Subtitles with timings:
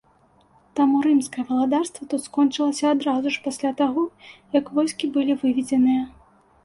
[0.77, 4.03] Таму рымскае валадарства тут скончылася адразу ж пасля таго,
[4.59, 6.03] як войскі былі выведзеныя.